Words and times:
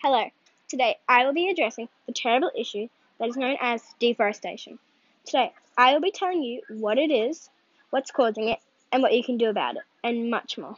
Hello. 0.00 0.24
Today 0.68 0.96
I 1.06 1.26
will 1.26 1.34
be 1.34 1.50
addressing 1.50 1.90
the 2.06 2.14
terrible 2.14 2.50
issue 2.56 2.88
that 3.18 3.28
is 3.28 3.36
known 3.36 3.58
as 3.60 3.82
deforestation. 3.98 4.78
Today 5.26 5.52
I 5.76 5.92
will 5.92 6.00
be 6.00 6.12
telling 6.12 6.42
you 6.42 6.62
what 6.70 6.96
it 6.96 7.10
is, 7.10 7.50
what's 7.90 8.10
causing 8.10 8.48
it, 8.48 8.60
and 8.90 9.02
what 9.02 9.12
you 9.12 9.22
can 9.22 9.36
do 9.36 9.50
about 9.50 9.76
it, 9.76 9.82
and 10.02 10.30
much 10.30 10.56
more. 10.56 10.76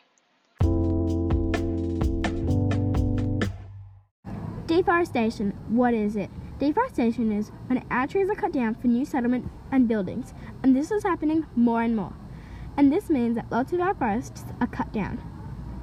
Deforestation. 4.67 5.53
What 5.69 5.95
is 5.95 6.17
it? 6.17 6.31
Deforestation 6.61 7.33
is 7.33 7.51
when 7.69 7.83
our 7.91 8.07
trees 8.07 8.29
are 8.29 8.35
cut 8.35 8.53
down 8.53 8.75
for 8.75 8.87
new 8.87 9.07
settlement 9.07 9.51
and 9.73 9.89
buildings, 9.89 10.35
and 10.63 10.77
this 10.77 10.91
is 10.91 11.03
happening 11.03 11.47
more 11.57 11.81
and 11.81 11.97
more. 11.97 12.13
And 12.77 12.93
this 12.93 13.09
means 13.09 13.37
that 13.37 13.51
lots 13.51 13.73
of 13.73 13.81
our 13.81 13.95
forests 13.95 14.45
are 14.61 14.67
cut 14.67 14.93
down. 14.93 15.23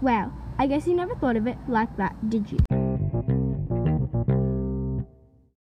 Wow, 0.03 0.31
I 0.59 0.67
guess 0.67 0.85
you 0.85 0.93
never 0.93 1.15
thought 1.15 1.35
of 1.35 1.47
it 1.47 1.57
like 1.67 1.97
that, 1.97 2.29
did 2.29 2.51
you? 2.51 2.59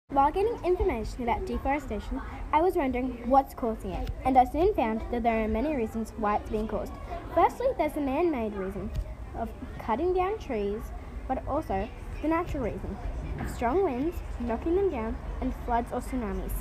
While 0.09 0.31
getting 0.31 0.63
information 0.63 1.23
about 1.23 1.47
deforestation, 1.47 2.21
I 2.53 2.61
was 2.61 2.75
wondering 2.75 3.27
what's 3.27 3.55
causing 3.55 3.93
it, 3.93 4.11
and 4.23 4.37
I 4.37 4.45
soon 4.45 4.75
found 4.75 5.01
that 5.09 5.23
there 5.23 5.43
are 5.43 5.47
many 5.47 5.75
reasons 5.75 6.13
why 6.17 6.35
it's 6.35 6.51
being 6.51 6.67
caused. 6.67 6.93
Firstly, 7.33 7.65
there's 7.79 7.93
the 7.93 8.01
man 8.01 8.29
made 8.29 8.53
reason 8.53 8.91
of 9.35 9.49
cutting 9.79 10.13
down 10.13 10.37
trees, 10.37 10.83
but 11.27 11.43
also 11.47 11.89
the 12.21 12.27
natural 12.27 12.63
reason 12.63 12.97
of 13.39 13.49
strong 13.49 13.83
winds 13.83 14.17
knocking 14.39 14.75
them 14.75 14.89
down 14.89 15.17
and 15.41 15.53
floods 15.65 15.91
or 15.91 16.01
tsunamis. 16.01 16.51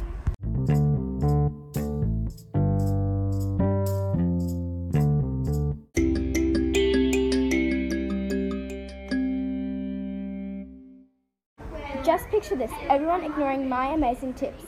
Just 12.05 12.29
picture 12.29 12.55
this 12.55 12.71
everyone 12.89 13.25
ignoring 13.25 13.69
my 13.69 13.89
amazing 13.89 14.35
tips. 14.35 14.63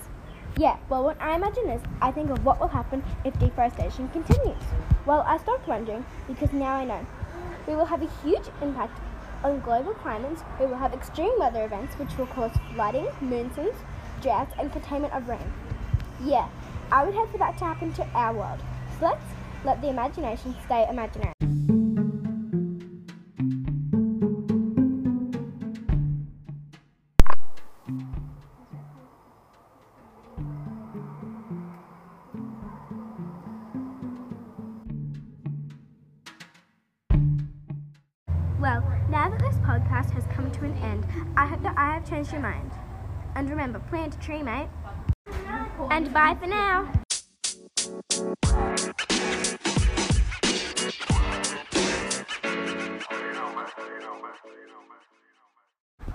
Yeah, 0.56 0.77
well, 0.89 1.05
when 1.05 1.16
I 1.20 1.36
imagine 1.36 1.66
this, 1.66 1.83
I 2.00 2.11
think 2.11 2.31
of 2.31 2.44
what 2.44 2.59
will 2.59 2.66
happen 2.66 3.05
if 3.25 3.39
deforestation 3.39 4.09
continues. 4.09 4.62
Well, 5.06 5.22
I 5.27 5.36
stopped 5.36 5.69
wondering 5.69 6.05
because 6.27 6.53
now 6.53 6.75
I 6.75 6.84
know. 6.84 7.06
We 7.69 7.77
will 7.77 7.84
have 7.84 8.03
a 8.03 8.11
huge 8.25 8.42
impact 8.61 8.98
on 9.44 9.61
global 9.61 9.94
climates. 9.94 10.42
We 10.58 10.67
will 10.67 10.77
have 10.77 10.92
extreme 10.92 11.33
weather 11.39 11.64
events 11.64 11.94
which 11.98 12.17
will 12.17 12.27
cause 12.27 12.53
flooding, 12.75 13.08
monsoons, 13.20 13.77
droughts, 14.20 14.55
and 14.58 14.72
containment 14.72 15.14
of 15.14 15.28
rain. 15.28 15.53
Yeah, 16.25 16.48
I 16.91 17.05
would 17.05 17.14
hate 17.14 17.31
for 17.31 17.39
that 17.39 17.56
to 17.59 17.64
happen 17.64 17.92
to 17.94 18.06
our 18.14 18.34
world. 18.34 18.61
So 18.98 19.06
let's 19.06 19.22
let 19.64 19.81
the 19.81 19.89
imagination 19.89 20.55
stay 20.64 20.86
imaginary. 20.89 21.38
Well, 38.61 38.83
now 39.09 39.28
that 39.28 39.39
this 39.39 39.55
podcast 39.59 40.11
has 40.11 40.25
come 40.34 40.51
to 40.51 40.64
an 40.64 40.77
end, 40.78 41.06
I 41.37 41.47
hope 41.47 41.62
that 41.62 41.78
I 41.78 41.95
have 41.95 42.09
changed 42.09 42.33
your 42.33 42.41
mind. 42.41 42.73
And 43.37 43.48
remember, 43.48 43.78
plant 43.78 44.17
a 44.17 44.19
tree, 44.19 44.42
mate. 44.42 44.69
And 45.92 46.12
bye 46.12 46.37
for 46.41 46.48
now. 46.48 46.91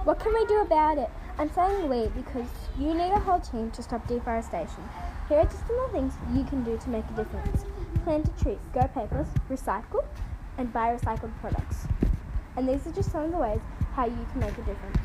What 0.03 0.19
can 0.19 0.33
we 0.33 0.45
do 0.45 0.59
about 0.63 0.97
it? 0.97 1.09
I'm 1.37 1.49
saying 1.49 1.87
we 1.87 2.07
because 2.09 2.49
you 2.77 2.93
need 2.93 3.13
a 3.13 3.19
whole 3.19 3.39
team 3.39 3.71
to 3.71 3.81
stop 3.81 4.05
deforestation. 4.05 4.83
Here 5.29 5.37
are 5.37 5.45
just 5.45 5.65
some 5.65 5.79
of 5.79 5.93
the 5.93 5.97
things 5.97 6.13
you 6.33 6.43
can 6.43 6.65
do 6.65 6.77
to 6.77 6.89
make 6.89 7.05
a 7.05 7.23
difference. 7.23 7.63
Plant 8.03 8.27
a 8.27 8.43
tree, 8.43 8.57
go 8.73 8.81
paperless, 8.81 9.29
recycle, 9.49 10.03
and 10.57 10.73
buy 10.73 10.93
recycled 10.93 11.31
products. 11.39 11.87
And 12.55 12.69
these 12.69 12.85
are 12.85 12.91
just 12.91 13.11
some 13.11 13.23
of 13.25 13.31
the 13.31 13.37
ways 13.39 13.61
how 13.95 14.05
you 14.05 14.25
can 14.31 14.41
make 14.41 14.57
a 14.57 14.61
difference. 14.61 14.97